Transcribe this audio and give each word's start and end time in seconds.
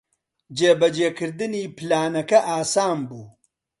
جێبەجێکردنی 0.57 1.65
پلانەکە 1.77 2.39
ئاسان 2.49 2.99
بوو. 3.09 3.27